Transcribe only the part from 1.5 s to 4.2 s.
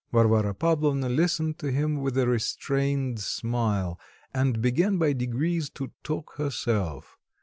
to him with a restrained smile